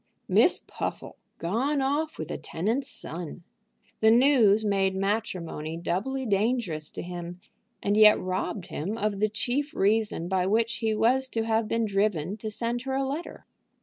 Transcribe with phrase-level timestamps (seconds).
[0.27, 3.43] Miss Puffle gone off with the tenant's son!
[3.99, 7.39] The news made matrimony doubly dangerous to him,
[7.83, 11.85] and yet robbed him of the chief reason by which he was to have been
[11.85, 13.45] driven to send her a letter.